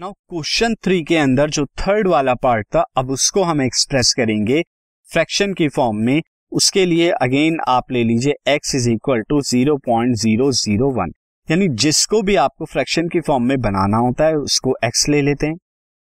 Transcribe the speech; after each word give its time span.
Now 0.00 0.12
question 0.12 0.74
three 0.84 1.02
के 1.04 1.16
अंदर 1.16 1.50
जो 1.50 1.64
थर्ड 1.80 2.08
वाला 2.08 2.32
पार्ट 2.34 2.66
था, 2.66 2.80
अब 2.96 3.10
उसको 3.10 3.42
हम 3.42 3.60
एक्सप्रेस 3.62 4.12
करेंगे 4.16 4.62
फ्रैक्शन 5.08 5.52
की 5.54 5.68
फॉर्म 5.68 5.96
में। 6.06 6.22
उसके 6.52 6.84
लिए 6.86 7.10
अगेन 7.12 7.58
आप 7.68 7.92
ले 7.92 8.02
लीजिए 8.04 8.34
x 8.48 8.74
is 8.74 8.88
equal 8.90 9.22
to 9.28 9.40
zero 9.42 9.76
point 9.86 10.16
zero 10.16 10.50
zero 10.54 10.90
one 10.94 11.12
यानी 11.48 11.68
जिसको 11.76 12.22
भी 12.22 12.36
आपको 12.36 12.64
फ्रैक्शन 12.64 13.08
की 13.08 13.20
फॉर्म 13.20 13.44
में 13.44 13.60
बनाना 13.60 13.98
होता 13.98 14.26
है, 14.26 14.34
उसको 14.34 14.74
x 14.84 15.08
ले 15.08 15.22
लेते 15.22 15.46
हैं। 15.46 15.56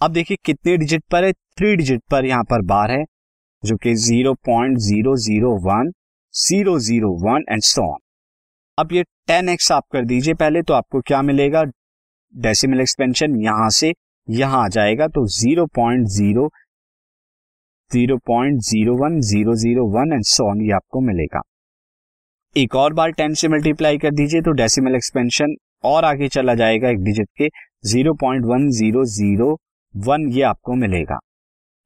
अब 0.00 0.12
देखिए 0.12 0.36
कितने 0.44 0.76
डिजिट 0.76 1.04
पर 1.12 1.24
है? 1.24 1.32
थ्री 1.32 1.76
डिजिट 1.76 2.02
पर 2.10 2.24
यहाँ 2.24 2.44
पर 2.44 2.62
बार 2.64 2.90
है, 2.90 3.04
जो 3.62 3.76
कि 3.76 3.94
zero 3.98 4.34
point 4.46 4.78
zero 4.80 5.16
zero 5.20 5.56
one 5.68 5.92
zero 6.34 6.78
zero 6.80 7.16
one 7.26 7.44
and 7.50 7.62
so 7.64 7.92
on 7.92 7.98
अब 8.78 8.92
ये 8.92 9.02
टेन 9.28 9.48
एक्स 9.48 9.72
आप 9.72 9.84
कर 9.92 10.04
दीजिए 10.04 10.34
पहले 10.36 10.62
तो 10.62 10.74
आपको 10.74 11.00
क्या 11.02 11.22
मिलेगा? 11.24 11.64
डेसिमल 12.34 12.80
एक्सपेंशन 12.80 13.36
यहाँ 13.40 13.68
से 13.70 13.92
यहाँ 14.28 14.62
आ 14.64 14.68
जाएगा 14.68 15.06
तो 15.08 15.26
zero 15.30 15.66
point 15.76 16.06
zero 16.10 16.48
zero 17.90 18.16
point 18.26 18.60
zero 18.62 18.94
one 18.96 19.20
zero 19.22 19.54
zero 19.56 19.84
one 19.90 20.12
and 20.12 20.24
so on 20.26 20.60
ये 20.62 20.72
आपको 20.72 21.00
मिलेगा। 21.00 21.40
एक 22.56 22.74
और 22.76 22.92
बार 22.92 23.10
टेन 23.12 23.34
से 23.34 23.48
मल्टीप्लाई 23.48 23.98
कर 23.98 24.10
दीजिए 24.12 24.42
तो 24.42 24.52
डेसिमल 24.52 24.94
एक्सपेंशन 24.94 25.54
और 25.84 26.04
आगे 26.04 26.28
चला 26.28 26.54
जाएगा 26.54 26.88
एक 26.88 26.98
डिजिट 27.04 27.28
के 27.38 27.48
zero 27.84 28.14
point 28.20 28.44
one 28.44 28.68
zero 28.70 29.04
zero 29.10 29.52
one 29.94 30.28
ये 30.32 30.42
आपको 30.42 30.74
मिलेगा। 30.76 31.18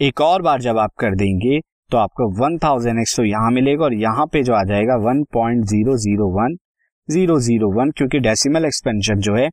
एक 0.00 0.20
और 0.20 0.42
बार 0.42 0.60
जब 0.60 0.78
आप 0.78 0.92
कर 1.00 1.14
देंगे 1.16 1.60
तो 1.90 1.98
आपको 1.98 2.30
वन 2.40 2.58
थाउज़ेंड 2.58 3.00
एक्स 3.00 3.16
तो 3.16 3.24
यहाँ 3.24 3.50
मिलेगा 3.50 3.84
और 3.84 3.94
यहाँ 3.94 4.26
पे 4.26 4.42
जो 4.42 4.54
आ 4.54 4.62
जाएगा 4.64 4.96
one 5.02 5.24
point 5.32 5.64
zero 5.64 5.96
zero 5.98 6.28
one 6.32 6.56
zero 7.08 7.38
zero 7.40 7.70
one 7.72 7.90
क्योंकि 7.90 8.18
डेसिमल 8.20 8.64
एक्सपेंशन 8.64 9.20
जो 9.20 9.34
है 9.34 9.48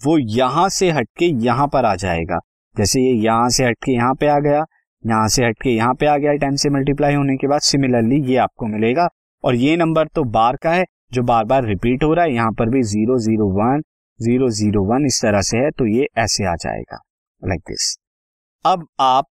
वो 0.00 0.16
यहाँ 0.18 0.68
से 0.70 0.90
हटके 0.90 1.26
यहाँ 1.44 1.66
पर 1.68 1.84
आ 1.84 1.94
जाएगा। 1.96 2.38
जैसे 2.76 3.00
ये 3.00 3.12
यहाँ 3.16 3.48
से 3.50 3.64
हटके 3.64 3.92
यहाँ 3.92 4.14
पे 4.14 4.26
आ 4.28 4.38
गया, 4.40 4.64
यहाँ 5.04 5.28
से 5.28 5.44
हटके 5.44 5.70
यहाँ 5.70 5.94
पे 5.94 6.06
आ 6.06 6.16
गया 6.16 6.32
टेन 6.36 6.56
से 6.56 6.70
मल्टीप्लाई 6.70 7.14
होने 7.14 7.36
के 7.36 7.46
बाद 7.46 7.60
सिमिलरली 7.62 8.20
ये 8.24 8.36
आपको 8.38 8.66
मिलेगा। 8.68 9.08
और 9.44 9.54
ये 9.56 9.76
नंबर 9.76 10.06
तो 10.08 10.24
बार 10.30 10.56
का 10.56 10.72
है, 10.72 10.84
जो 11.12 11.22
बार 11.22 11.44
बार 11.44 11.64
रिपीट 11.66 12.04
हो 12.04 12.12
रहा 12.14 12.24
है, 12.24 12.32
यहाँ 12.34 12.52
पर 12.52 12.70
भी 12.70 12.82
zero 12.84 13.18
zero 13.20 13.48
one 13.54 13.82
zero 14.20 14.48
zero 14.50 14.82
one 14.84 15.06
इस 15.06 15.20
तरह 15.22 15.40
से 15.42 15.58
है 15.58 15.70
तो 15.70 15.86
ये 15.86 16.06
ऐसे 16.18 16.46
आ 16.46 16.54
जाएगा 16.56 16.98
लाइक 17.42 17.60
like 17.60 17.70
दिस 17.70 17.96
अब 18.64 18.86
आप 19.00 19.26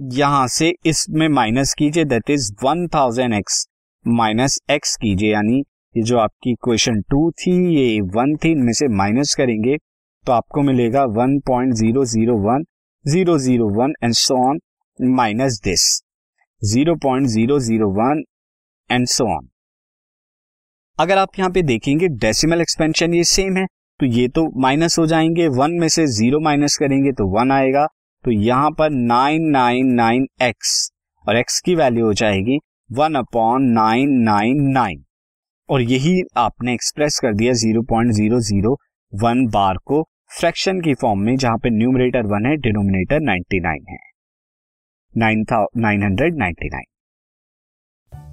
यहाँ 0.00 0.46
से 0.48 0.72
इसमें 0.86 1.28
माइनस 1.30 1.74
कीजिए 1.74 2.04
that 2.04 2.30
is 2.30 2.50
one 2.64 2.86
thousand 2.94 3.34
x 3.34 3.66
minus 4.06 4.58
x 4.70 4.96
कीजिए, 4.96 5.32
यानी 5.32 5.62
ये 5.94 6.02
जो 6.02 6.18
आपकी 6.18 6.50
इक्वेशन 6.50 7.00
टू 7.00 7.30
थी, 7.30 7.52
ये 7.76 8.00
वन 8.00 8.36
थी, 8.36 8.50
इनमें 8.50 8.72
से 8.72 8.88
माइनस 8.96 9.34
करेंगे 9.34 9.76
तो 10.24 10.32
आपको 10.32 10.62
मिलेगा 10.62 11.04
one 11.12 11.38
point 11.46 11.72
zero 11.74 12.04
zero 12.04 12.36
one 12.42 12.64
zero 13.04 13.38
zero 13.38 13.68
one 13.74 13.92
and 14.04 14.12
so 14.14 14.36
on 14.48 14.58
minus 14.98 15.60
this 15.64 15.82
zero 16.62 16.94
point 16.96 17.26
zero 17.26 17.58
zero 17.58 17.88
one 17.92 18.22
and 18.90 19.06
so 19.06 19.24
on 19.36 19.48
अगर 20.98 21.18
आप 21.18 21.38
यहाँ 21.38 21.50
पे 21.50 21.62
देखेंगे 21.62 22.08
डेसिमल 22.18 22.60
एक्सपेंशन 22.60 23.14
ये 23.14 23.24
सेम 23.24 23.56
है 23.56 23.66
तो 24.00 24.06
ये 24.06 24.28
तो 24.28 24.48
माइनस 24.60 24.98
हो 24.98 25.06
जाएँगे 25.06 25.48
वन 25.52 25.72
में 25.80 25.88
से 25.88 26.06
ज़ीरो 26.06 26.40
माइनस 26.40 26.76
करेंगे 26.76 27.12
तो 27.12 27.26
वन 27.28 27.52
आएगा 27.52 27.86
तो 28.24 28.30
यहाँ 28.30 28.70
पर 28.70 28.90
नाइन 28.90 29.50
नाइन 29.50 29.94
नाइन 29.94 30.26
एक्स 30.42 30.90
और 31.24 31.36
एक्स 31.36 31.60
की 31.60 31.74
वैल्यू 31.74 32.06
हो 32.06 32.12
जाएगी 32.14 32.58
one 32.92 33.14
upon 33.14 33.70
nine 33.72 34.20
nine 34.22 34.62
nine 34.70 35.03
और 35.68 35.82
यही 35.82 36.20
आपने 36.36 36.72
एक्सप्रेस 36.74 37.18
कर 37.22 37.34
दिया 37.34 37.52
zero 37.52 37.82
point 37.82 38.12
zero 38.12 38.40
zero 38.40 38.76
one 39.12 39.46
bar 39.46 39.76
को 39.86 40.02
फ्रैक्शन 40.30 40.80
की 40.80 40.94
फॉर्म 40.94 41.20
में, 41.20 41.36
जहाँ 41.36 41.58
पे 41.58 41.70
न्यूमरेटर 41.70 42.26
वन 42.26 42.46
है 42.46 42.56
डिनोमिनेटर 42.56 43.20
नाइनटी 43.20 43.60
नाइन 43.60 43.84
है। 43.90 43.98
Nine 45.14 46.02
hundred 46.02 46.36
ninety 46.38 46.68
nine 46.68 46.92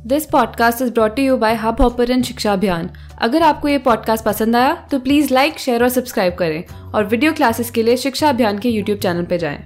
this 0.07 0.25
podcast 0.25 0.81
is 0.81 0.91
brought 0.93 1.19
you 1.19 1.35
by 1.37 1.55
hub 1.55 1.81
hopper 1.81 2.21
Shiksha 2.21 2.53
Abhiyan 2.53 2.89
अगर 3.21 3.41
आपको 3.41 3.67
ये 3.67 3.77
पॉडकास्ट 3.79 4.25
पसंद 4.25 4.55
आया 4.55 4.73
तो 4.91 4.99
प्लीज़ 4.99 5.33
लाइक 5.33 5.59
शेयर 5.59 5.83
और 5.83 5.89
सब्सक्राइब 5.89 6.35
करें। 6.35 6.63
और 6.93 7.05
वीडियो 7.05 7.33
क्लासेस 7.33 7.71
के 7.71 7.83
लिए 7.83 7.97
शिक्षा 7.97 8.29
अभियान 8.29 8.59
के 8.59 8.69
यूट्यूब 8.69 8.99
चैनल 8.99 9.25
पर 9.25 9.37
जाएँ। 9.37 9.63